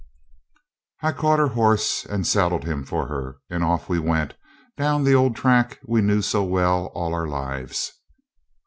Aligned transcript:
I 1.03 1.11
caught 1.11 1.37
her 1.37 1.49
horse 1.49 2.07
and 2.07 2.25
saddled 2.25 2.63
him 2.63 2.83
for 2.83 3.05
her, 3.07 3.37
and 3.51 3.63
off 3.63 3.87
we 3.87 3.99
went 3.99 4.33
down 4.75 5.03
the 5.03 5.13
old 5.13 5.35
track 5.35 5.79
we 5.87 6.01
knew 6.01 6.23
so 6.23 6.43
well 6.43 6.87
all 6.95 7.13
our 7.13 7.27
lives. 7.27 7.91